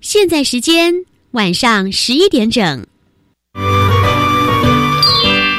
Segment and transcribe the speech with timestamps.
[0.00, 0.94] 现在时间
[1.32, 2.86] 晚上十一点整。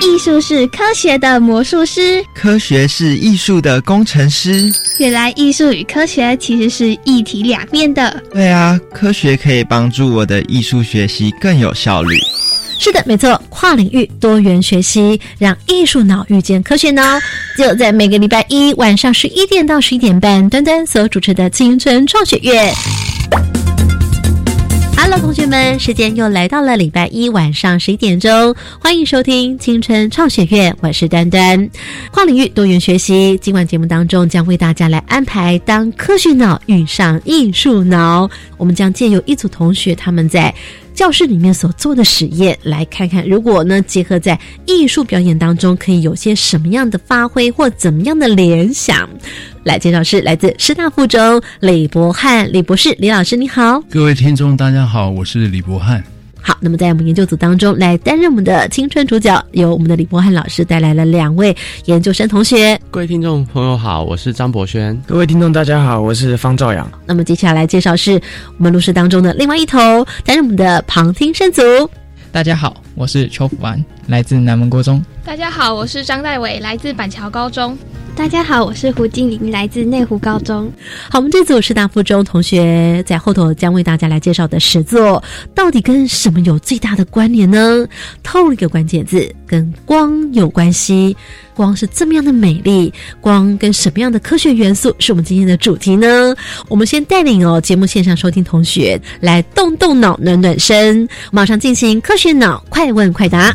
[0.02, 4.70] 艺术是科学的魔术师，科学是艺术的工程师。
[5.00, 8.22] 原来艺术与科学其实是一体两面的。
[8.32, 12.18] 对啊，科学可以帮助我的艺术学习更有效率。
[12.80, 17.04] 是的，没错，跨领域多元学习，让艺术脑遇见科学脑，
[17.58, 22.74] 就在每个礼拜一晚上十一点到十一点半，端端所主持的青春创学院。
[25.02, 31.70] Hello，同学们，时间又来到了礼拜一晚上十一点钟，欢迎收听青春创学院，我是端端。
[32.12, 40.54] 跨领域多元学习，今晚节目当中将为大家来安排当科学脑遇上艺术脑，我们将借由一组同学他们在。
[40.96, 49.10] 教室里面所做的实验，来看看如果呢结合在艺术表演当中，可以有些什么样的发挥或怎么样的联想？
[49.70, 56.04] 来介绍是来自师大附中李博翰李博士李老师，你好，各位听众大家好，我是李博翰。
[56.42, 62.80] 好，那么在我们研究组当中来担任我们的青春主角，由我们的李博翰老师带来了两位研究生同学。
[62.90, 65.00] 各位听众朋友好，我是张博轩。
[65.06, 66.92] 各位听众大家好，我是方兆阳。
[67.06, 68.20] 那么接下来介绍是
[68.58, 69.80] 我们录室当中的另外一头，
[70.26, 71.62] 担任我们的旁听生组。
[72.32, 75.04] 大家好，我是邱福安，来自南门国中。
[75.26, 77.76] 大家好，我是张代伟，来自板桥高中。
[78.16, 80.72] 大家好，我是胡金玲，来自内湖高中。
[81.10, 85.24] 好，我们这组师大附中同学在后头将为大家来介绍的十座，
[85.56, 87.88] 到底跟什么有最大的关联呢？
[88.22, 91.18] 透露一个关键字，跟光有关系。
[91.60, 96.34] 光是这么样的美丽，光跟什么样的科学元素是我们今天的主题呢？
[96.70, 103.54] 我们先带领哦节目线上收听同学来动动脑，暖暖身，马上进行科学脑快问快答。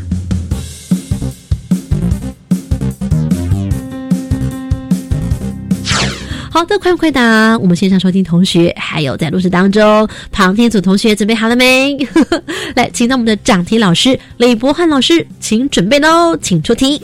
[6.51, 7.57] 好的，快问快答！
[7.57, 11.97] 我们线上收听同学，还有在录制当中旁听组同学，准备好了没？
[12.77, 17.01] 来，请到我们的讲题老师李博翰老师，请准备喽，请出题。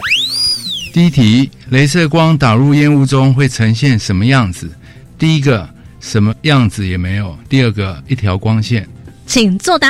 [0.93, 4.69] 第一题：镭射光打入烟雾中会呈现什么样子？
[5.19, 5.69] 第一个，
[6.01, 8.89] 什么样子也没有；第二个，一条光线。
[9.27, 9.89] 请作答。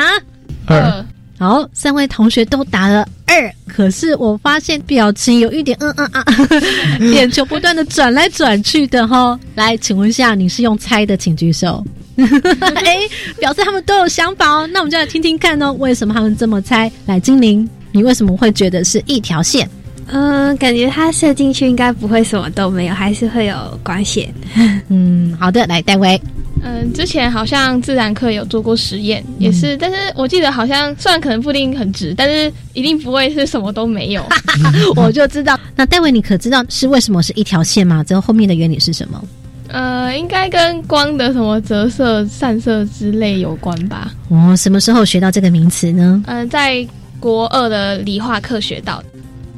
[0.67, 1.05] 二。
[1.39, 6.23] 好，三位同学都答了二，可是我发现表情有一点嗯嗯啊，
[7.01, 9.41] 眼球不断的转来转去的哈。
[9.55, 11.83] 来，请问一下，你是用猜的，请举手。
[12.21, 12.99] 哎，
[13.39, 14.69] 表示他们都有想法哦。
[14.71, 16.93] 那我们就来听听看哦，为什么他们这么猜？
[17.07, 19.67] 来，精灵，你为什么会觉得是一条线？
[20.13, 24.33] 嗯，感觉它射进去应该不会什么都没有，还是会有光线。
[24.89, 26.21] 嗯，好的，来，戴维。
[26.63, 34.23] 嗯，之前好像自然课有做过实验，也是，但是我记得好像虽然可能不一定很直，但是一定不会是什么都没有。
[34.97, 38.05] 我就知道，那戴维，你可知道是为什么是一条线吗？
[38.05, 39.25] 这后面的原理是什么？
[39.69, 44.13] 呃，应该跟光的什么折射、散射之类有关吧。
[44.29, 46.23] 哦，什么时候学到这个名词呢？
[46.27, 46.87] 嗯，在
[47.21, 49.03] 国二的理化课学到。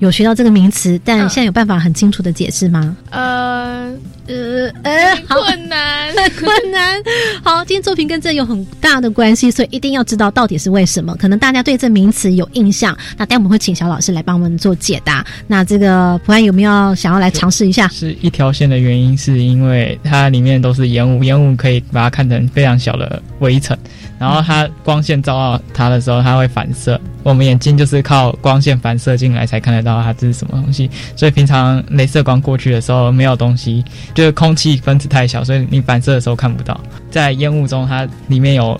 [0.03, 2.97] 有学到这个名词，但现在有办法很清楚的解释吗？
[3.11, 3.89] 呃
[4.29, 7.03] 呃呃，困难， 困难。
[7.43, 11.15] 好，今天作品跟这有很大的关系，所以一定要知道到底是为什么。
[11.17, 15.25] 可能大家对这名词有印象，那待会我们会请小老师来帮我们做解答。
[15.47, 17.89] 那这个普安有没有想要来尝试一下？
[17.89, 23.77] 是一条线的原因，是因为它里面都是烟雾，烟雾可以把它看成非常小的微尘。
[24.19, 27.01] 然后它光线照到它的时候，它会反射。
[27.25, 30.89] 我们眼睛就是靠光线反射进来才看得到它这是什么东西。
[31.17, 33.85] 所以平常镭射光过去的时候，没有东西，
[34.15, 36.79] 就是空气分子太小，所以你反射的时候看不到。
[37.11, 38.79] 在烟雾中，它里面有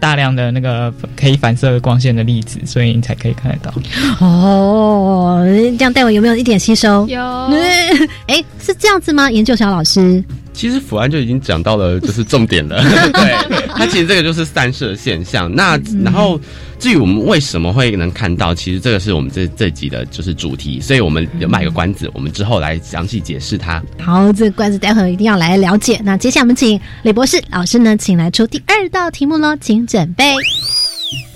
[0.00, 3.72] 大量的那个可以反射光线的粒子，所以你才可以看得到。
[4.20, 5.42] 哦，
[5.78, 7.06] 这样戴维有没有一点吸收？
[7.08, 7.20] 有。
[8.28, 9.30] 哎，是这样子吗？
[9.30, 10.22] 研究小老师。
[10.54, 12.80] 其实福安就已经讲到了，就是重点了。
[13.12, 15.52] 对，它其实这个就是散射现象。
[15.52, 16.40] 那然后
[16.78, 23.82] 至于我们为什么会能看到，其实这个是我们这这集的就是主题，所以我们就卖个关子，我们之后来详细解释它。
[24.00, 26.00] 好，这个关子待会一定要来了解。
[26.04, 30.34] 那接下来我们请李博士老师呢，请来出第二道题目喽，请准备。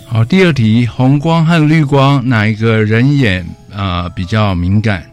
[0.07, 3.45] 好，第二题，红光和绿光哪一个人眼
[3.75, 5.05] 啊比较敏感？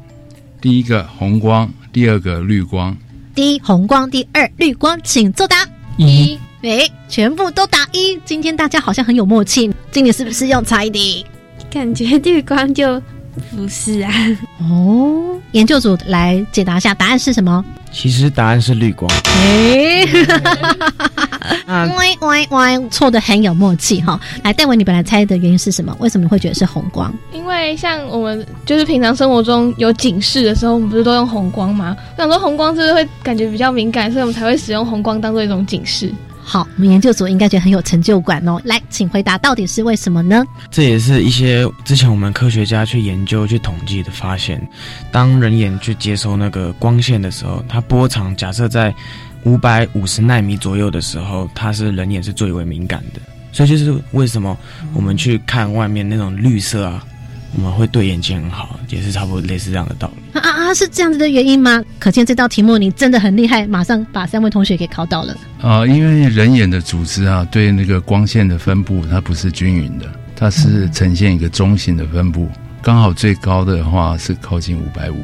[0.61, 2.95] 第一个红光，第二个绿光。
[3.35, 5.67] 第一红光，第二绿光，请作答。
[5.97, 8.17] 一，哎，全部都答一。
[8.23, 9.69] 今天大家好像很有默契。
[9.91, 11.25] 今年是不是用猜的？
[11.69, 13.01] 感觉绿光就
[13.55, 14.11] 不是啊。
[14.59, 17.63] 哦，研究组来解答一下，答案是什么？
[17.91, 19.09] 其实答案是绿光。
[19.25, 20.05] 哎，
[21.67, 24.19] 歪歪歪，错的很有默契哈。
[24.43, 25.95] 来，戴文，你本来猜的原因是什么？
[25.99, 27.13] 为什么会觉得是红光？
[27.31, 31.95] 因为像我们就是平常生活中有警示的时候，我们不是都用红光吗？
[32.17, 36.13] 我想说红光是不是会感觉比较敏感，所以我们才会使用红光当做一种警示。
[36.47, 38.61] 好，我们研究组应该觉得很有成就感哦。
[38.65, 40.45] 来，请回答，到底是为什么呢？
[40.69, 44.61] 这也是一些之前我们科学家去研究、去统计的发现。
[45.11, 48.93] 当人眼去接收那个光线的时候，它波长假设在
[49.43, 53.19] 五百五十纳米左右的时候，它是人眼是最为敏感的。
[53.51, 54.55] 所以就是为什么
[54.93, 57.03] 我们去看外面那种绿色啊。
[57.55, 60.39] 我们会对眼睛很好，也是差不多类似这样的道理。
[60.39, 61.83] 啊啊，是这样子的原因吗？
[61.99, 65.35] 可见这道题目你真的很厉害，马上把三位同学给考倒了。
[65.61, 70.05] 啊，因为人眼的组织啊，对那个光线的分布，它不是均匀的，
[70.35, 72.49] 它是呈现一个中型的分布，
[72.81, 75.23] 刚好最高的话是靠近五百五。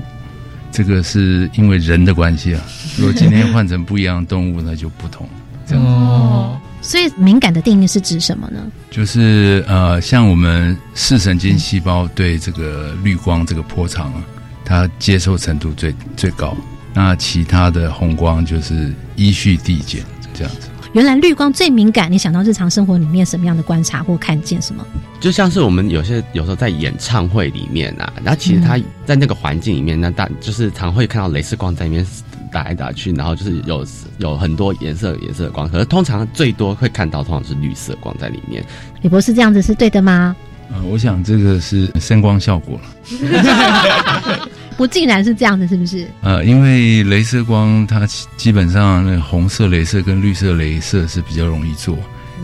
[0.71, 2.61] 这个是因为人的关系啊。
[2.97, 5.27] 如果今天换成不一样的动物，那就不同。
[5.67, 6.57] 这样哦。
[6.81, 8.59] 所以敏感的定义是指什么呢？
[8.89, 14.23] 就是呃，像我们视神经细胞对这个绿光这个波长啊，
[14.65, 16.57] 它接受程度最最高。
[16.93, 20.67] 那其他的红光就是依序递减这样子。
[20.93, 24.85] 原来绿光最敏感，你想到日常生活里面什么样的观察或看见什么？
[25.21, 32.05] 就像是我们有些有时候在演唱会里面啊，然后其实它在那个环境里面，那大就是常会看到镭射光在里面。
[32.51, 33.85] 打来打去，然后就是有
[34.17, 38.63] 有很多颜色颜色的光，可是通常最多会看到通常是绿色光在里面。
[39.01, 40.35] 李博士这样子是对的吗？
[40.73, 44.49] 呃，我想这个是声光效果了。
[44.77, 46.07] 不，竟然是这样子，是不是？
[46.21, 48.05] 呃，因为镭射光它
[48.37, 51.97] 基本上那红色镭射跟绿色镭射是比较容易做，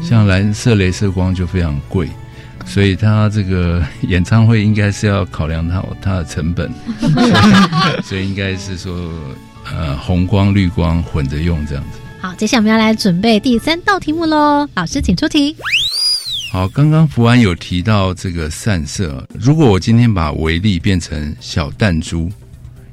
[0.04, 2.10] 像蓝色镭射光就非常贵，
[2.66, 6.72] 所以它这个演唱会应该是要考量它它的成本，
[8.04, 8.94] 所以应该是说。
[9.76, 12.00] 呃，红光、绿光混着用这样子。
[12.20, 14.68] 好，接下来我们要来准备第三道题目喽。
[14.76, 15.56] 老师，请出题。
[16.52, 22.32] 好，刚刚福安有提到这个散射，如果我今天把微粒变成小弹珠，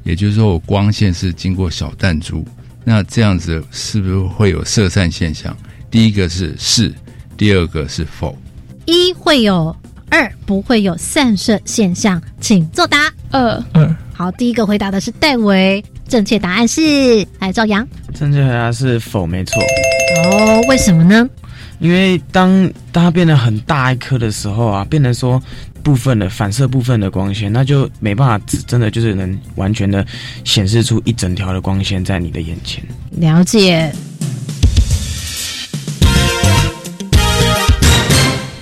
[0.02, 2.44] 也就是说我光线是经过小弹珠，
[2.84, 5.56] 那这样子是不是会有射散现象？
[5.90, 6.92] 第一个是是，
[7.36, 8.36] 第二个是否？
[8.84, 9.74] 一会有，
[10.10, 13.10] 二不会有散射现象，请作答。
[13.30, 13.96] 二二。
[14.12, 15.82] 好，第一个回答的是戴维。
[16.08, 17.86] 正确答案是，来赵阳。
[18.14, 19.26] 正确答案是否？
[19.26, 19.62] 没错。
[20.24, 21.28] 哦，为什么呢？
[21.80, 25.42] 因为当它变得很大一颗的时候啊，变成说
[25.82, 30.06] 部分的反射部分的光线，那就没办法，真的就是能完全的
[30.44, 32.82] 显示出一整条的光线在你的眼前。
[33.10, 33.92] 了解。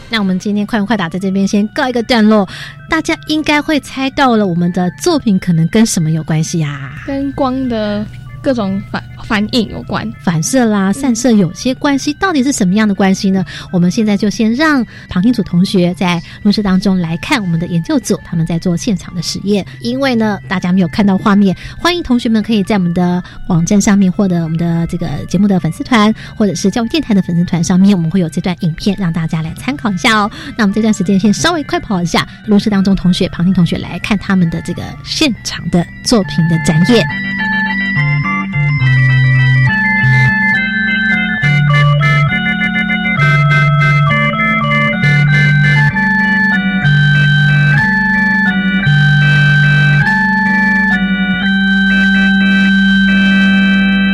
[0.09, 2.47] 那我们今天快问快答在这边先告一个段落，
[2.93, 7.03] 大家应该会猜到了，我们的作品可能跟什么有关系呀？
[7.07, 8.05] 跟光的。
[8.43, 13.45] 各种反反应有关，反射啦、散射有些关系，到底是什么样的关系呢？
[13.71, 19.65] 我们现在就先让旁听组同学在录室当中来看我们的研究组他们在做现场的实验。
[19.81, 30.31] 因为呢，大家没有看到画面，欢迎同学们可以在我们的网站上面，或者我们的这个节目的粉丝团，或者是教育电台的粉丝团上面，我们会有这段影片让大家来参考一下哦。
[30.59, 37.05] 那我们这段时间先稍微快跑一下，录室当中同学、旁听同学来看他们的这个现场的作品的展演。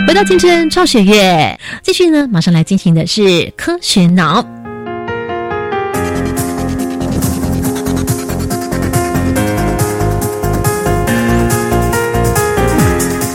[0.08, 4.43] 回到青春创学院，继续呢，马上来进行的是科学脑。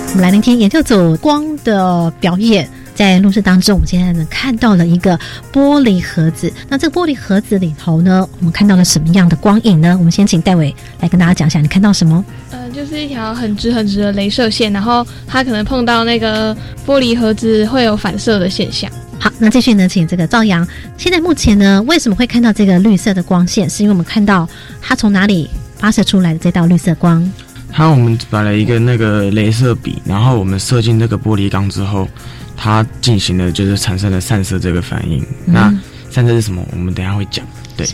[0.08, 2.68] 我们来聆听研究组光的表演。
[2.94, 5.18] 在录制当中，我们现在呢看到了一个
[5.52, 6.52] 玻璃盒子。
[6.70, 9.96] 那这个玻璃盒子里头呢，我们看到了什么样的光影呢？
[9.98, 12.24] 我们先请戴伟来跟大家讲一下，你看到什么？
[12.52, 18.92] 呃，就是一条很直很直的镭射线，然后它可能碰到那个玻璃盒子会有反射的现象。
[19.20, 20.68] 好，那继续呢，请这个赵阳。
[20.98, 23.70] 现在目前呢，为什么会看到这个绿色的光线？
[23.70, 24.48] 是因为我们看到
[24.82, 27.28] 它从哪里发射出来的这道绿色光？
[27.72, 32.08] 它我们摆了一个那个镭射笔，然后我们射进那个玻璃缸之后。
[32.56, 35.74] 它进行了就是产生了散射这个反应，那
[36.10, 37.46] 散射是什么，我们等一下会讲。
[37.76, 37.88] 对，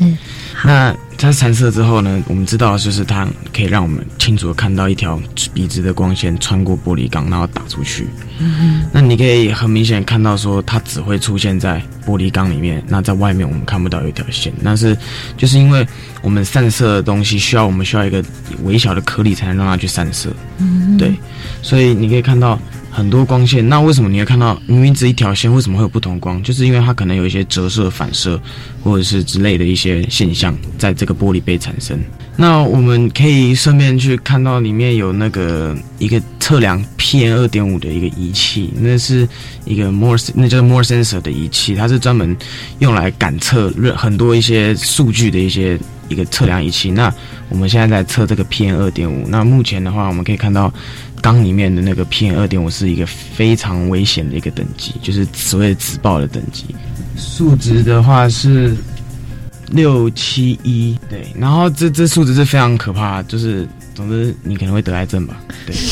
[0.66, 5.18] 那它散射之后呢，我们知道就是它可以让我们清楚的看到一条
[5.54, 8.06] 笔直的光线穿过玻璃缸，然后打出去。
[8.42, 14.52] 嗯那你可以很明显看到说，它只会出现在玻璃缸里面，那在外面我们看不到有一条线。
[14.60, 14.98] 那是
[15.38, 15.88] 就是因为
[16.22, 18.22] 我们散射的东西需要我们需要一个
[18.64, 20.30] 微小的颗粒才能让它去散射。
[20.58, 21.14] 嗯对，
[21.62, 22.60] 所以你可以看到
[23.00, 23.68] 很多光线。
[23.70, 26.42] 那为什么你会看到明明只一条线，为什么会有不同光？
[26.44, 28.40] 就是因为它可能有一些折射、反射，
[28.84, 31.98] 或者是之类的一些现象在这个玻璃杯产生。
[32.36, 39.28] 那我们可以顺便去看到里面有那个一个测量 PM 二点五的一个仪器，那是
[39.64, 42.36] 一个 More 那叫 More Sensor 的仪器，它是专门
[42.80, 45.80] 用来感测任很多一些数据的一些
[46.10, 46.92] 一个测量仪器。
[46.92, 47.14] 那
[47.50, 50.74] 我们现在在测这个 PM 二点五，那目前的话，我们可以看到
[51.22, 56.66] 缸里面的那个 PM 二点五是一个非常危险的一个等级，就是所谓的紫爆的等级。
[57.18, 58.76] 数值的话是
[59.72, 65.76] 六七一，对，然后这这数值是非常可怕，就是总之你可能会得癌症吧，对。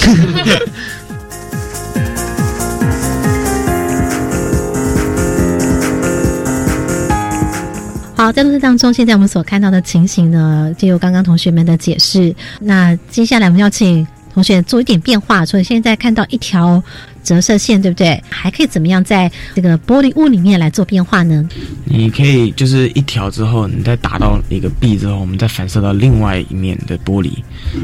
[8.16, 12.36] 好，在录制当中，现在我们所看到的情形呢，就由刚刚同学们的解释。
[12.60, 14.06] 那接下来我们要请
[14.38, 16.80] 同学做一点变化，所以现在看到一条
[17.24, 18.22] 折射线，对不对？
[18.30, 21.44] 还可以怎么样在这个玻璃屋里面来做变化呢？
[21.86, 27.32] 你可以就是一条之后，你再打到一个壁之后，我们再反射到另外一面的玻璃，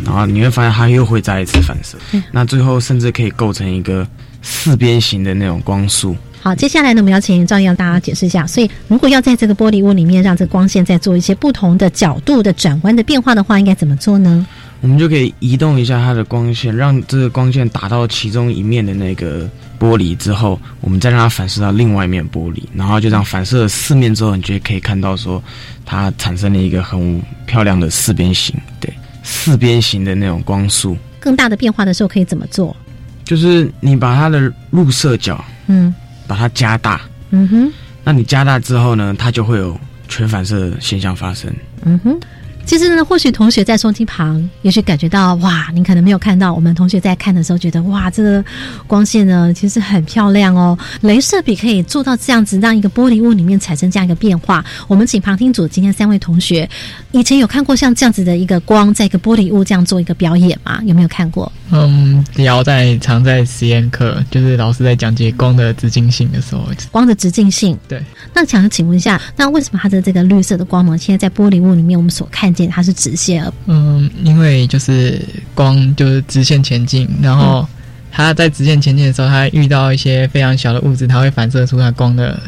[0.06, 1.98] 然后你会发现它又会再一次反射。
[2.32, 4.08] 那最后甚至可以构成一个
[4.44, 6.16] 四边形的那种光束。
[6.40, 8.46] 好，接下来呢，我们要请赵阳大家解释一下。
[8.46, 14.46] 所以，如果要在这个玻璃屋里面让这光线再做一些不同的角度的转弯的变化的话，应该怎么做呢？
[14.84, 19.50] 我们就可以移动一下它的光线，让这个光线打到其中一面的那个
[19.80, 25.42] 玻璃之后，我们再让它反射到另外一面玻璃，然后就这样反射了四面之后，你就可以看到说
[25.86, 30.98] 它产生了一个很漂亮的四边形，对，四边形的那种光束。
[31.18, 32.76] 更大的变化的时候可以怎么做？
[33.24, 35.96] 就是你把它的入射角，嗯，
[36.28, 37.00] 把它加大，
[37.30, 37.72] 嗯哼，
[38.04, 41.50] 那你加大之后呢，它就会有全反射现象发生。
[41.86, 42.20] 嗯哼。
[42.66, 46.54] 其实呢，或许同学在收听旁，也许感觉到哇，你可能没有看到。
[46.54, 48.44] 我们同学在看的时候，觉得哇，这个
[48.88, 50.78] 光线呢，其实很漂亮哦。
[51.02, 54.64] 镭射笔可以做到这样子，让一个玻璃屋里面产生这样一个变化。
[54.88, 56.68] 我们请旁听组今天三位同学，
[57.12, 60.82] 以前有看过像这样子的一个光，在一个玻璃屋这样做一个表演吗？
[60.86, 61.52] 有没有看过？
[61.72, 67.78] 嗯，要在常在实验课，就是老师在讲解光的直径性的时候，光的直径性。
[67.88, 68.02] 对。
[68.34, 73.52] 那想请问一下，那为什么它的这个绿色的光芒，现在在玻璃屋里面我们所看见它是直线？
[73.66, 75.22] 嗯，因为就是
[75.56, 77.68] 光就是直线前进，然后
[78.12, 82.40] 它在直线前进的时候，它遇到一些非常小的物质，它会反射出它光的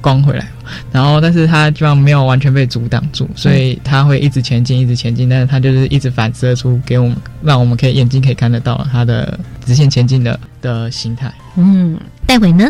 [0.00, 0.46] 光回来。
[0.90, 5.28] 然后，但是它基本上没有完全被阻挡住，所以它会一直前进，一直前进。
[5.28, 11.32] 但是它就是一直反射出给我们，让我们可以眼睛可以看得到它的直线前进的的形态。
[11.56, 12.68] 嗯，待会呢？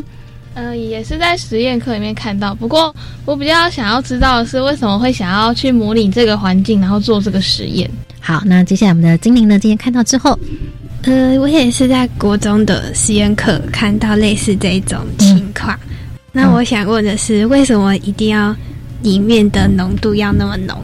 [0.57, 2.55] 呃，也是在实验课里面看到。
[2.55, 2.95] 不过
[3.27, 7.89] 我比较想要知道的是，为什么会想要去模拟这个环境，然后做这个实验？
[8.21, 9.59] 好，那接下来我们的精灵呢？
[9.59, 10.37] 今天看到之后，
[11.03, 15.79] 呃，我也是在国中的实验课看到类似这种情况。
[15.91, 15.97] 嗯、
[16.33, 18.57] 那我想问的是，为什么一定要
[19.03, 20.83] 里面的浓度要那么浓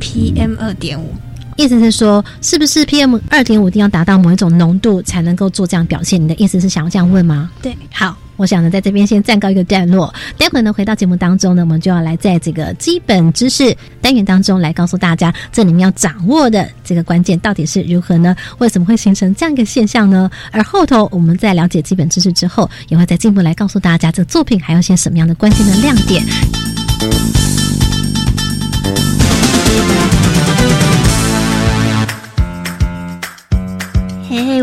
[0.00, 1.12] ？PM 二点五，
[1.56, 6.22] 意思是说，是不是 PM 二点五一定要达到某一种浓度才能够做这样表现？
[6.22, 7.50] 你的意思是想要这样问吗？
[7.60, 8.16] 对，好。
[8.38, 10.14] 我想呢，在这边先暂告一个段落。
[10.38, 18.34] 待会呢，回到节目当中呢，我们就要来在这个基本知识单元当中来告诉大家，这里面要掌握的这个关键到底是如何呢？
[18.58, 20.30] 为什么会形成这样一个现象呢？
[20.52, 26.22] 而后头我们在了解基本知识之后，也会再进一步来告诉大家，这作品还有些什么样的关键的亮点。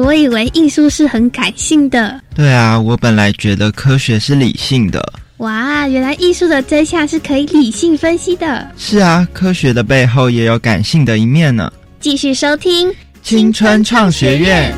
[0.05, 2.21] 我以为艺术是很感性的。
[2.35, 5.03] 对啊，我本来觉得科学是理性的。
[5.37, 8.67] 哇，原来艺术的真相是可以理性分析的。
[8.77, 11.73] 是啊，科学的背后也有感性的一面呢。
[11.99, 12.93] 继续收听
[13.23, 14.71] 青春创学院。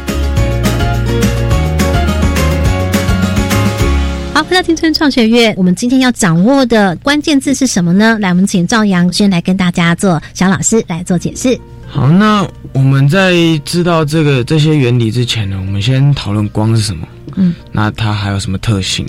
[4.33, 8.17] 好，回到青春创学院，我们今天要掌握的关键字是什么呢？
[8.21, 11.59] 来，我们请赵阳先来跟大家做小老师来做解释。
[11.89, 17.07] 好，那我们在知道这个这些原理之前呢，我们先讨论光是什么。
[17.35, 19.07] 嗯，那它还有什么特性？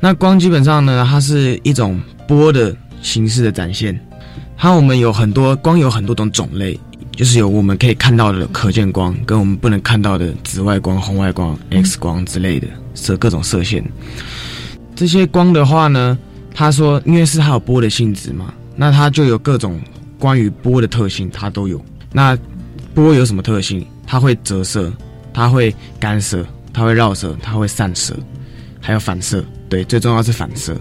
[0.00, 3.98] 那光基本上呢，它是一种波的形式的展现。
[4.56, 6.78] 它我们有很多光，有很多种种类，
[7.12, 13.84] 就是有我们可以看到的可见光，跟我们不能看到的紫外光、红外光、X 光之类的射各种射线。
[14.94, 16.18] 这些光的话呢，
[16.54, 19.78] 他说，因为是它有波的性质嘛，那它就有各种
[20.18, 21.84] 关于波的特性，它都有。
[22.16, 22.34] 那
[22.94, 23.86] 波有什么特性？
[24.06, 24.90] 它会折射，
[25.34, 28.16] 它会干涉，它会绕射，它会散射，
[28.80, 29.44] 还有反射。
[29.68, 30.74] 对，最重要是反射。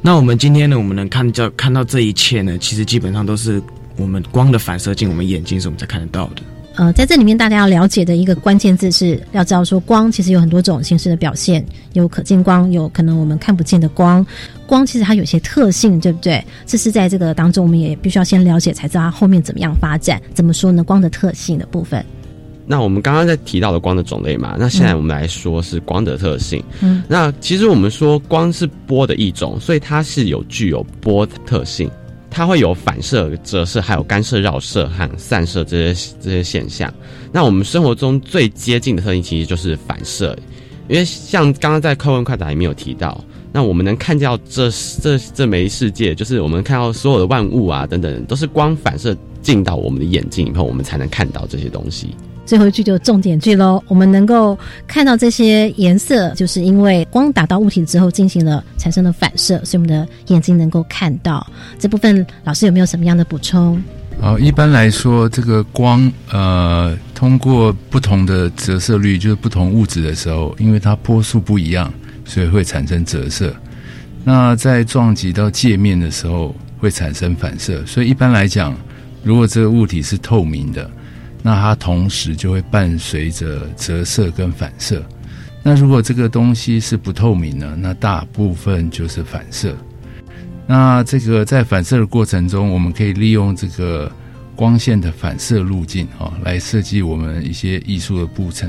[0.00, 3.60] 那我们今天呢，我们能看到看到这一切呢，其实基本上都是
[3.96, 6.42] 我们光的反射进我们眼睛时，我们才看得到的。
[6.76, 14.24] 呃，在这里面大家要了解的一个关键字是要知道说，光其实有很多种形式的表现，有可见光，有可能我们看不见的光。
[14.66, 16.44] 光其实它有些特性，对不对？
[16.66, 20.20] 这是在这个当中，我们也必须要先了解，才知道它后面怎么样发展。
[20.34, 20.84] 怎么说呢？
[20.84, 22.04] 光的特性的部分。
[22.68, 26.60] 那我们刚刚在提到的光的种类嘛，那现在我们来说是光的特性。
[26.80, 31.88] 嗯，那其实我们说光是波的一种，所以它是有具有波特性，
[32.28, 36.92] 它会有反射、折射，还有干涉、绕射和散射这些这些现象。
[37.30, 40.36] 那我们生活中最接近的特性其实就是反射，
[40.88, 43.24] 因为像刚刚在快问快答里面有提到，
[43.56, 44.70] 那我们能看到这
[45.00, 52.14] 这这枚世界，就是我们看到所有的万物啊等等，都是光反射进到我们的眼睛以后，我们才能看到这些东西。
[52.44, 61.44] 最后一句就重点句喽，我们能够看到这些颜色，就是因为光打到物体之后进行了产生了反射，所以我们的眼睛能够看到
[61.78, 62.26] 这部分。
[62.44, 63.82] 老师有没有什么样的补充？
[64.20, 71.90] 好，一般来说，这个光呃，通过不同的折射率，就是不同物质的时候，因为它波速不一样，
[72.26, 73.56] 所以会产生折射。
[74.22, 77.82] 那在撞击到界面的时候，会产生反射。
[77.86, 78.76] 所以一般来讲，
[79.22, 80.90] 如果这个物体是透明的。
[81.42, 85.00] 那它同时就会伴随着折射跟反射。
[85.62, 89.72] 那如果这个东西是不透明的，那大部分就是反射。
[90.66, 94.10] 那这个在反射的过程中，我们可以利用这个
[94.56, 98.68] 光线的反射路径啊，来设计我们一些艺术的布层。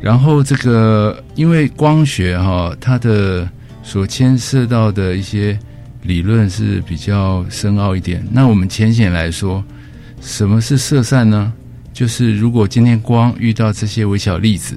[0.00, 3.48] 然后这个因为光学哈，它的
[3.82, 5.58] 所牵涉到的一些
[6.02, 8.26] 理论是比较深奥一点。
[8.30, 9.62] 那我们浅显来说，
[10.20, 11.52] 什么是色散呢？
[11.92, 14.76] 就是如果今天光遇到这些微小粒子，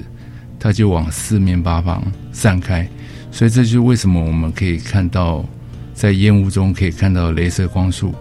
[0.60, 2.90] 它就往四面八方散开，
[3.32, 5.46] 所以这就是为什么我们可以看到
[5.94, 8.16] 在烟雾中可以看到镭射光束。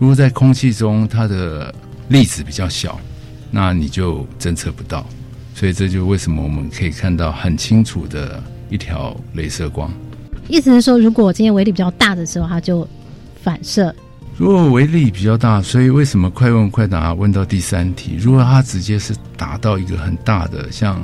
[0.00, 1.72] 如果在空气中它的
[2.08, 2.98] 粒子比较小，
[3.50, 5.06] 那你就侦测不到。
[5.62, 9.88] 所以这就为什么我们可以看到很清楚的一条镭射光。
[10.48, 12.84] 意思是说，如果今天微粒比较大的时候，它就
[13.44, 13.94] 反射。
[14.36, 18.16] 如果微粒比较大，所以为什么快问快答问到第三题？
[18.18, 21.00] 如果它直接是达到一个很大的，像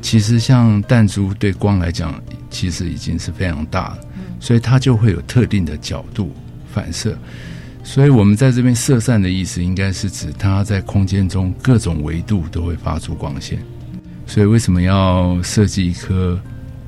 [0.00, 3.98] 其实像弹珠对光来讲，其实已经是非常大了，
[4.40, 6.32] 所以它就会有特定的角度
[6.72, 7.14] 反射。
[7.84, 13.58] 所以我们在这边射散的意思，应该是指它在空间中各种维度都会发出光线。
[14.28, 16.38] 所以为什么要设计一颗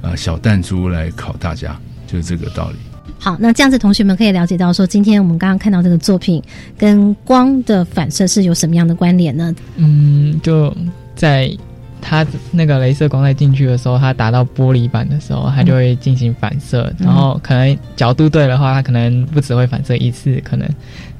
[0.03, 1.77] 呃小弹珠来考大家，
[2.07, 2.77] 就是这个道理。
[3.19, 6.43] 好，那这样子同学们可以了解到，说今天我们刚刚看到这个作品
[6.79, 9.55] 跟光的反射是有什么样的关联呢？
[9.77, 10.75] 嗯，就
[11.17, 11.51] 在
[12.01, 20.67] 它那个镭射光在进去的时候，它打到玻璃板的时候，它就会进行反射，然后可能角度对的话，它可能不只会反射一次，可能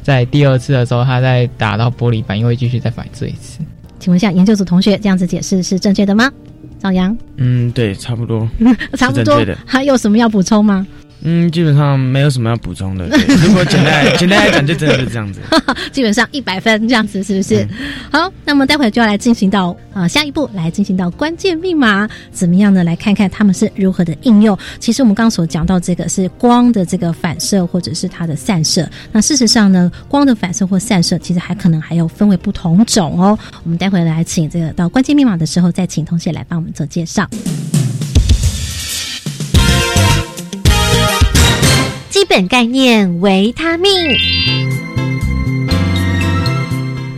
[0.03, 3.59] 在第二次的时候，它再打到玻璃板又会继续再反射一次。
[4.01, 6.29] 请问一下研究组同学，这样子解释是正确的吗？
[6.81, 7.17] 张阳？
[7.37, 8.49] 嗯，对，差不多，
[8.97, 9.39] 差不多。
[9.67, 10.87] 还有什么要补充吗？
[11.23, 13.07] 嗯，基本上没有什么要补充的。
[13.45, 15.41] 如果简单 简单来讲，就真的是这样子。
[15.93, 17.69] 基本上一百分这样子，是不是？
[18.11, 22.83] 好，那么待会就要来进行到呃下一步，来进行到关键密码，怎么样呢？
[22.85, 24.57] 来看看他们是如何的应用。
[24.79, 28.89] 其实我们刚刚所讲到这个是光的这个反射或者是它的散射。
[29.13, 33.39] 那事实上呢，光的反射或散射其实还可能还有分为不同种哦。
[33.63, 37.29] 我们待会来请这个到关键密码的时候，再请同学来帮我们做介绍。
[42.21, 43.91] 基本概念：维他命。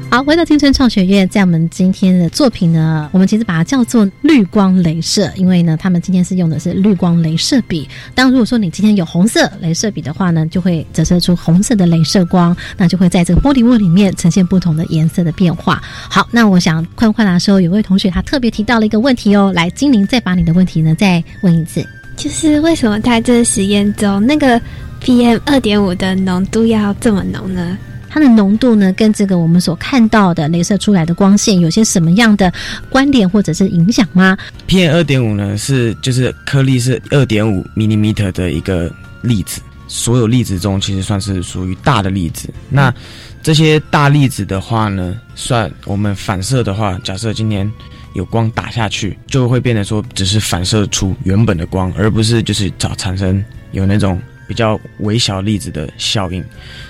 [0.09, 7.89] 好，回到青春创学院，在我们今天的作品呢，我们其实把它叫做绿光镭射，因为呢，他们今天是用的是绿光镭射笔。
[8.15, 15.83] 当如果说你今天有红色镭射笔的话呢，就会折射出红色的镭射光，那就会在这个玻璃物里面呈现不同的颜色的变化。
[15.83, 21.85] 好，那我想快快答的时候，有位同学他特别提到了一个问题哦，来，精灵再把你的问题呢再问一次，
[22.17, 24.63] 就是为什么在这个实验中那个。
[25.03, 27.77] PM 二点五的浓度要这么浓呢？
[28.09, 32.53] 它的浓度呢，跟这个我们所看到的镭射出来的光线有些什么样的
[32.89, 34.37] 关联或者是影响吗
[34.69, 42.49] ？PM 二点五呢，是就是颗粒是二点五 millimeter 的一个粒子，所有粒子中其实算是属于大的粒子。
[42.69, 42.95] 那
[43.43, 47.69] 这些大粒子的话呢，算我们反射的话，假设今天
[48.13, 54.21] 有光打下去，就会变得说只是反射出原本的光，而不是就是找产生有那种。
[54.53, 56.45] 比较微小粒子的效应。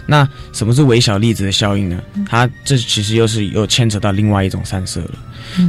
[0.05, 2.03] 那什么是微小粒子的效应呢？
[2.29, 5.11] 它这其实又是又牵扯到另外一种散射了。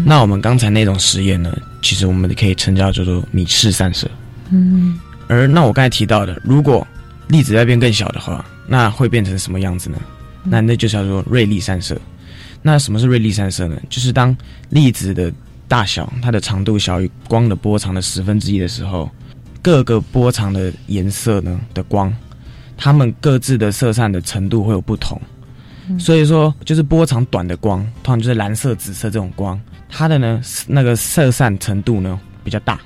[0.04, 4.10] 那我们刚才那种实验呢，其实我们可以称叫叫做米氏散射。
[4.50, 6.88] 嗯，而那我刚才提到的，如果
[7.28, 9.98] 粒子要变更小的话，那会变成什么样子呢？
[10.44, 11.96] 那那就叫做瑞利散射。
[12.64, 13.80] 那什么是瑞利散射呢？
[13.88, 14.36] 就是当
[14.70, 15.32] 粒子的
[15.68, 19.12] 大小，它的长度小于光的波长的十分之一的时候，
[19.64, 22.14] 各个波长的颜色呢的光，
[22.78, 25.20] 它们各自的色散的程度会有不同。
[25.98, 32.80] 所以说，就是波长短的光，通常就是蓝色、紫色这种光，它的呢那个色散程度呢比较大。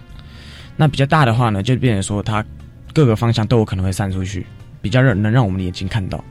[0.76, 2.46] 那比较大的话呢，就变成说它
[2.94, 4.46] 各个方向都有可能会散出去，
[4.80, 6.24] 比较让能让我们的眼睛看到。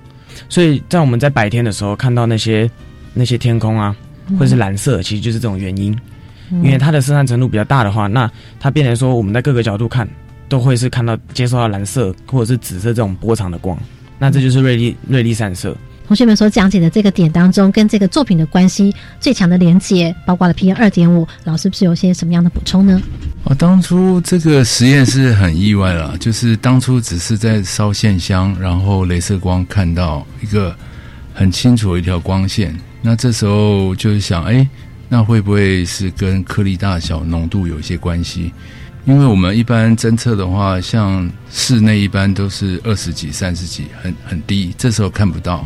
[0.48, 2.70] 所以在我们在白天的时候看到那些
[3.14, 3.96] 那些天空啊，
[4.32, 5.96] 或者是蓝色，其实就是这种原因。
[6.62, 8.30] 因为它的色散程度比较大的话，那
[8.61, 10.09] 它变成说我们在各个角度看
[10.48, 13.78] 都会是看到接收到蓝色或者是紫色这种波长的光。
[14.18, 15.76] 那这就是瑞丽瑞丽散射。
[16.06, 23.02] 同学们所讲解的这个点当中，跟这个作品的关系最强的连接，包括了 PM 二点五，老师是不是有些什么样的补充呢？
[23.42, 30.72] 哦，当初这个实验是很意外了，就是当初只是在烧线香，然后镭射光看到一个
[31.35, 34.64] 很清楚的一条光线，那这时候就是想，哎，
[35.09, 38.52] 那会不会是跟颗粒大小、浓度有一些关系？
[39.06, 45.64] 因为我们一般侦测的话，像室内一般都是二十几、三十几，很很低，这时候看不到。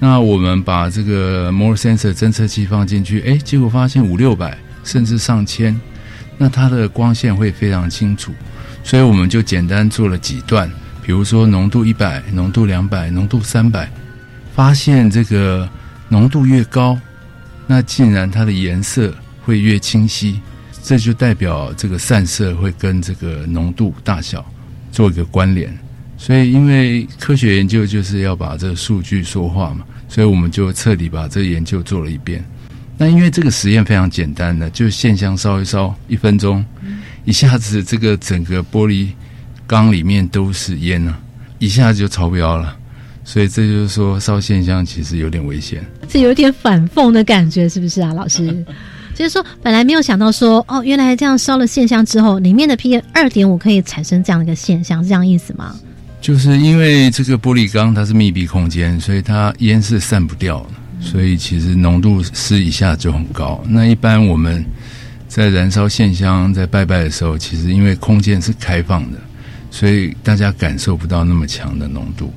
[0.00, 5.78] 那我们把这个 More Sensor 侦测器放进去，哎，结果发现五六百甚至上千，
[6.38, 8.32] 那它的光线会非常清楚，
[8.82, 10.68] 所以我们就简单做了几段，
[11.02, 13.92] 比如说浓度一百、浓度两百、浓度三百，
[14.54, 15.68] 发现这个
[16.08, 16.98] 浓度越高，
[17.66, 19.12] 那竟然它的颜色
[19.44, 20.40] 会越清晰，
[20.82, 24.44] 这就代表这个散射会跟这个浓度大小
[24.90, 25.72] 做一个关联。
[26.18, 32.44] 所以，因为科学研究就是要把这个数据说话嘛，所以我们就彻底把这个研究做了一遍。
[32.96, 36.64] 那因为这个实验非常简单的，就线香烧一烧，一分钟，
[37.24, 39.08] 一下子这个整个玻璃
[39.66, 41.18] 缸里面都是烟啊，
[41.58, 42.76] 一下子就超标了。
[43.24, 48.64] 所以这就是说，烧线香其实有点危险，这有点反讽的感觉，是不是啊，老师？
[49.22, 55.76] 就是说，本来没有想到说，哦，原来这样烧了线香之后，里面的 PM 二点五可以产生这样的一个现象，是这样意思吗？
[56.20, 63.62] 就是因为这个玻璃缸它是密闭空间，所以它烟是散不掉的，所以其实浓度是一下就很高。
[63.68, 64.64] 那一般我们
[65.28, 69.18] 在燃烧线香、在拜拜的时候，其实因为空间是开放的，
[69.70, 72.32] 所以大家感受不到那么强的浓度。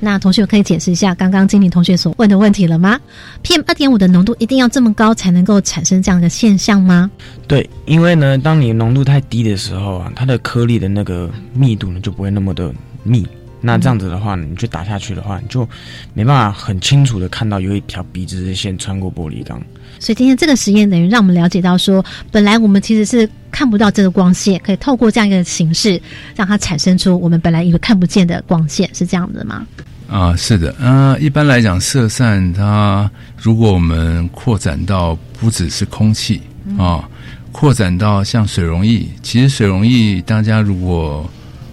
[0.00, 2.98] 那同学可以解释一下刚刚经理同学所问的问题了吗
[3.42, 7.10] ？PM 二点五的浓度一定要这么高才能够产生这样的现象吗？
[7.46, 12.72] 对，因为呢，当你浓度太低的时候啊，它的颗粒的那个密度呢就不会那么的。
[13.04, 13.26] 密，
[13.60, 15.66] 那这样子的话，你去打下去的话，你就
[16.12, 19.62] 没办法很清楚的看到有一条笔直的线穿过玻璃缸。
[19.98, 26.00] 所以今天这个实验等于让我们了解到，说本来我们其实是看不到这个光线，可以透过这样一个形式，
[26.36, 29.66] 让它产生出我们本来以为看不见的光线，是这样子吗？
[30.08, 36.40] 啊，是的，呃，一般来讲，色散它如果我们扩展到不只是空气
[36.78, 37.06] 啊，
[37.52, 41.28] 扩展到像水溶液，其实水溶液大家如果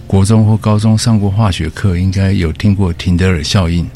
[0.06, 3.86] 国中或高中上过化学课，应该有听过廷德尔效应。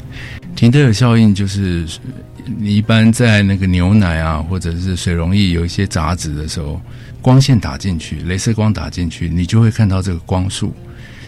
[0.55, 1.85] 廷德尔效应就是
[2.30, 6.81] 你你一般在那个牛奶啊，或者是水溶液有一些杂质的时候，
[7.21, 10.73] 光线打进去，镭射光打进去，你就会看到这个光束。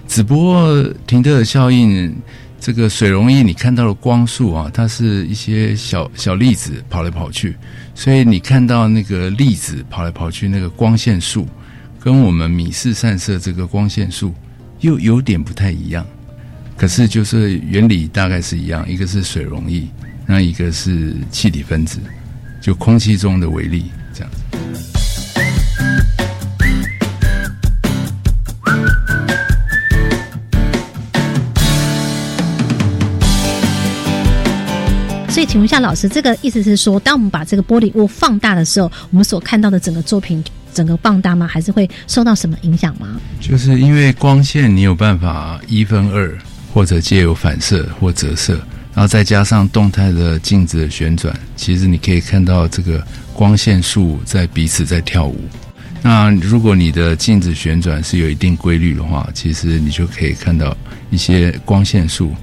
[0.08, 2.16] 只不过廷德尔效应，
[2.60, 7.56] 这个水溶液你看到的光束啊，它是一些小小粒子跑来跑去，
[7.96, 11.48] 所以你看到那个粒子跑来跑去，那个光线数
[12.00, 14.34] 跟我们米氏散射这个光线数。
[14.82, 16.06] 又有点不太一样，
[16.76, 19.88] 可是就是原理大概是一样，一个是水溶液，
[20.26, 22.00] 那一个是气体分子，
[22.62, 24.38] 就空气中的微粒这样子。
[35.30, 40.44] 所以，请问一下老师，这个意思是说，当我们把这个玻璃物放大的时候，我们所看到的整个作品。
[40.74, 41.46] 整个放大吗？
[41.46, 43.22] 还是会受到什么影响吗？
[43.40, 46.36] 就是因为光线，你有办法一分二，
[46.74, 48.60] 或者借由反射或折射，
[48.96, 55.40] 然后再加上动态的镜子的旋转，其实你可以看到这个光线束在彼此在跳舞。
[56.02, 60.76] 那如果你的镜子旋转是有一定规律的话，其实你就可以看到
[61.10, 62.34] 一些光线束，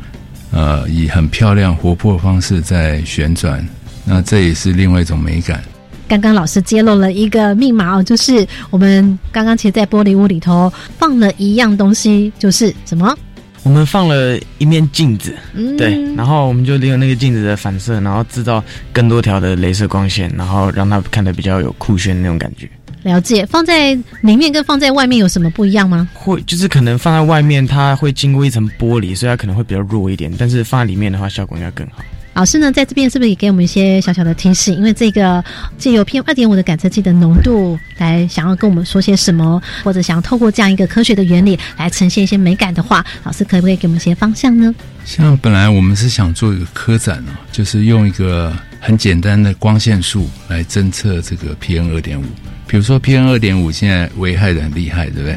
[0.51, 3.65] 呃，以很漂亮活泼的方式在旋转。
[4.05, 5.63] 那这也是另外一种美感。
[6.09, 13.17] 刚刚老师揭露了一个密码哦，就是我们刚刚其实，在玻璃屋里头放了一样东西，就是什么？
[13.63, 22.69] 我们放了一面镜子，嗯对，然后我们就利用那个镜子的反射，然后制造更多条的镭射光线，然后让它看得比较有酷炫的那种感觉。
[23.03, 26.09] 了解，放在里面跟放在外面有什么不一样吗？
[26.13, 32.03] 会就是可能放在外面，它会经过一层玻璃，所以它可能会比较弱一点，但是放在里面的话，效果应该更好。
[32.33, 34.73] 老师呢，在这边是不是也给我们一些小小的提示？
[34.73, 35.45] 因为这个
[35.77, 44.75] 借由 PM 二点五的感测器的浓度来想要跟我们说些什么，或者想要透过这样一个科学的原理来呈现一些美感的话，老师可不可以给我们一些方向呢？
[45.05, 52.25] 像本来我们是想做一个科展哦，就是用一个很简单的光线束来侦测这个 PM 二点五。
[52.67, 55.37] 比如说 PM 二点五现在危害的很厉害，对不对？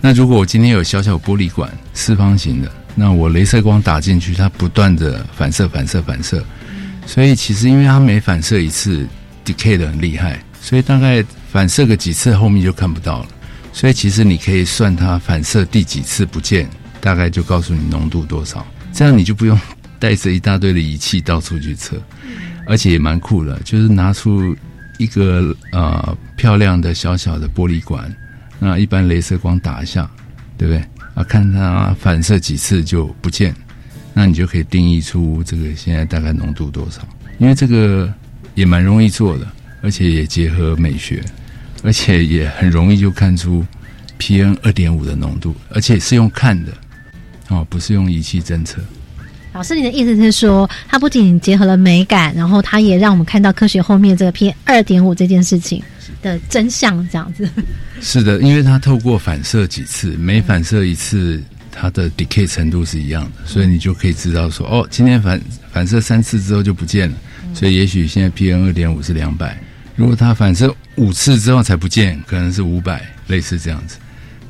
[0.00, 6.44] 那如果我今天有小小玻璃管四方形的，那我镭射光打进去，它不断的反射、反射、反射，
[7.06, 9.06] 所以其实因为它每反射一次
[9.44, 13.26] ，decay 的很厉害，所以大概反射个几次，后面就看不到了。
[13.72, 16.68] 所以其实你可以算它反射第几次不见，
[17.00, 19.58] 大概就告诉你浓度多少，这样你就不用
[19.98, 22.00] 带着一大堆的仪器到处去测，
[22.66, 24.56] 而且也蛮酷的，就是拿出
[24.98, 28.14] 一个呃漂亮的小小的玻璃管，
[28.60, 30.08] 那一般镭射光打一下，
[30.56, 30.84] 对不对？
[31.14, 33.54] 啊，看它反射几次就不见，
[34.12, 37.00] 那你就可以定义出这个现在大概浓度多少。
[37.38, 38.12] 因为这个
[38.54, 39.46] 也蛮容易做的，
[39.82, 41.22] 而且也结合美学，
[41.82, 43.64] 而且也很容易就看出
[44.18, 46.72] P N 二点五的浓度，而且是用看的，
[47.48, 48.80] 哦，不是用仪器侦测。
[49.54, 55.80] 老师，你的意思是说，它不仅结合了美感，然后它也让我们看到科学后面这个 P 二点五这件事情
[56.20, 57.48] 的真相，这样子。
[58.00, 61.40] 是的，因为它透过反射几次，每反射一次，
[61.70, 65.40] 它的 decay 程度是一样的，所以你就可以知道说，哦，今天反
[65.72, 67.16] 反射三次之后就不见了，
[67.54, 69.56] 所以也许现在 PM 二点五是两百，
[69.94, 73.98] 如果它反射五次之后才不见，可能是五百，类似这样子。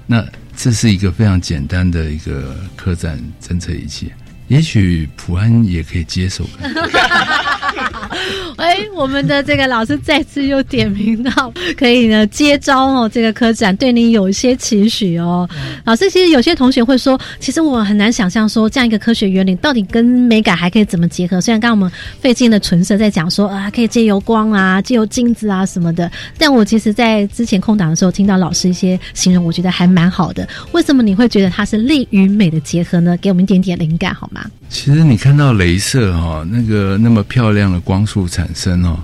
[0.07, 0.25] 那
[0.57, 4.11] 这是一个非常简单的一个客栈侦测仪器，
[4.49, 6.45] 也许普安也可以接受。
[8.57, 13.09] 哎，我们的这个老师再次又点名到，可以呢接招哦。
[13.13, 15.49] 这个科展对你有一些期许哦。
[15.85, 21.41] 老师，其实有些同学会说，其实我很难想象说这样一个科学原理到底跟美感还可以怎么结合。
[21.41, 30.49] 虽然刚刚我们费尽了唇舌在讲说啊，可以借由光啊，借由镜子啊什么的，但我其实在之前空档的时候听到老师一些形容，我觉得还蛮好的。
[30.73, 33.17] 为什么你会觉得它是力与美的结合呢？
[33.19, 34.45] 给我们一点点灵感好吗？
[34.69, 38.99] 其实你看到镭射哈、哦，那个那么漂亮的光束产生哦，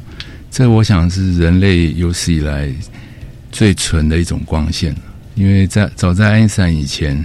[0.51, 2.68] 这我想是人类有史以来
[3.53, 4.94] 最纯的一种光线
[5.35, 7.23] 因为在早在爱因斯坦以前，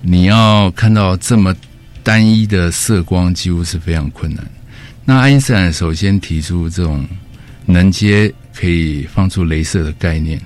[0.00, 1.54] 你要看到这么
[2.02, 4.44] 单一的色光，几乎是非常困难。
[5.04, 7.06] 那爱因斯坦首先提出这种
[7.66, 10.40] 能接可以放出镭射的概念。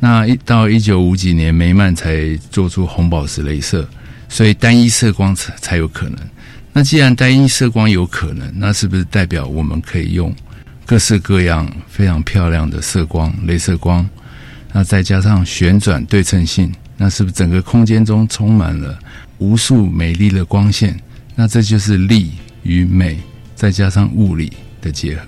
[0.00, 3.86] 那一到一九五几年，梅曼才做出红宝石镭射，
[4.28, 6.18] 所以单一色光才才有可能。
[6.78, 10.32] 那既然单一色光有可能，那是不是代表我们可以用
[10.86, 14.08] 各式各样非常漂亮的色光、镭射光？
[14.72, 18.96] 那再加上旋转对称性，那是不是整个空间中充满了
[19.38, 20.96] 无数美丽的光线？
[21.34, 22.30] 那这就是力
[22.62, 23.18] 与美，
[23.56, 25.22] 再加上物理的结合。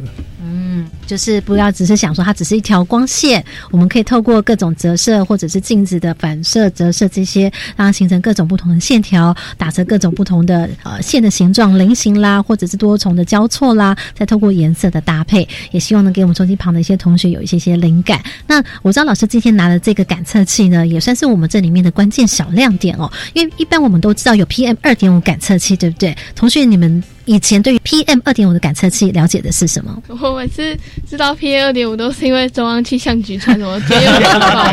[0.51, 7.43] 嗯，就是不要只是想说它只是一条光线，我们可以透过各种折射或者是镜子的反射、折射这些，
[7.77, 18.21] 让它形成各种不同的线条，打成各种不同的呃线的形状、菱形啦，或者是多重的交错啦，再透过颜色的搭配，也希望能给我们收机旁的一些同学有一些些灵感。
[18.47, 26.17] 那我知道老师今天拿的这个感测器呢，也算是我们这里面的关键小亮点哦，因为一般我们都知道有 PM 二点五感测器，对不对？
[26.35, 30.03] 同学，你们以前对于 PM 二点五的感测器了解的是什么？
[30.09, 30.77] 我每次
[31.09, 34.65] 知道 PM 二点五都是因为中央气象局传什么节油报告，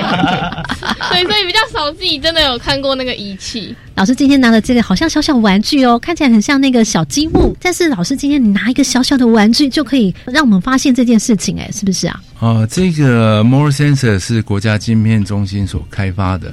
[1.07, 3.75] 所以 所以比较少自己真的有看过那个仪器。
[3.93, 12.19] 老师今天拿的这个好像小小玩具哦，看起来很像那个小积木，但是老师今天你拿一个小小的玩具就可以让我们发现这件事情，哎，是不是啊？
[12.39, 16.51] 哦，这个 More Sensor 是国家晶片中心所开发的。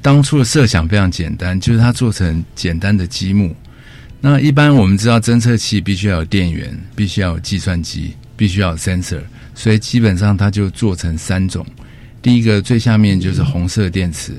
[0.00, 3.52] 当初的设想非常简单，就是它做成简单的积木。
[4.24, 9.20] 那一般我们知道侦测器必须要有电源，必须要有计算机，必须要有 sensor，
[9.52, 11.66] 所以基本上它就做成三种。
[12.22, 14.32] 第一个最下面就是红色电池，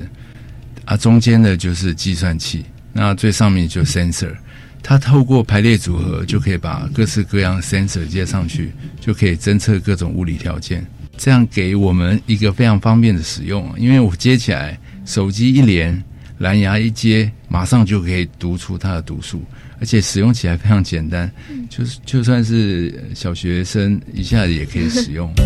[0.86, 4.34] 啊，中间的就是计算器，那最上面就 sensor。
[4.82, 10.82] 它透过排列组合就可以把各式各样 sensor 接上去，就可以侦测各种物理条件，
[11.18, 13.70] 这样给我们一个非常方便的使用。
[13.76, 16.02] 因为我接起来，手机一连，
[16.38, 19.42] 蓝牙一接，马上就可以读出它的读数，
[19.80, 21.30] 而且使用起来非常简单，
[21.68, 25.32] 就是就算是小学生一下子也可以使用。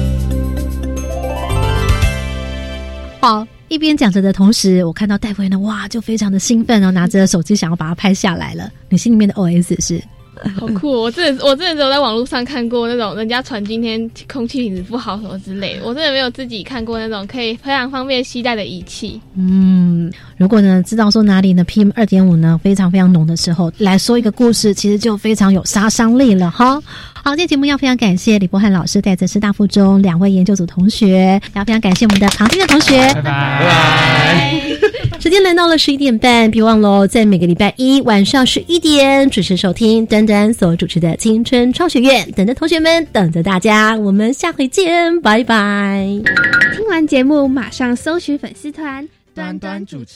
[3.21, 8.71] 好，一边讲着的同时，我看到戴维呢，哇，就非常的兴奋哦，拿着手机想要把它拍下来了。
[8.89, 10.01] 你心里面的 OS 是？
[10.59, 10.91] 好酷！
[10.91, 19.21] 我真的，我真的只有在网络上看过那种人家传今天空气品质不好什么之类的，我真的没有自己看过那种可以非常方便携带的仪器。
[19.37, 26.81] 嗯，如果呢知道说哪里呢 PM 二点五呢非常非常浓的时候，来说一个故事，其实就非常有杀伤力了哈。
[27.25, 34.63] 好，今天节目要非常感谢李博翰老师带着师大附中两位研究组同学，要非常感谢我们的旁听的同学，拜拜拜拜。
[35.21, 46.07] 时间来到了十一点半，别忘了在每个礼拜一晚上十一点准时收听端端所主持的青春创学院，等着同学们，等着大家，我们下回见，拜拜。
[46.77, 50.13] 听完节目马上搜寻粉丝团端端主持。